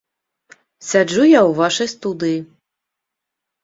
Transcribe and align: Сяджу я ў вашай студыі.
Сяджу 0.89 1.23
я 1.39 1.41
ў 1.49 1.61
вашай 1.61 1.87
студыі. 1.95 2.39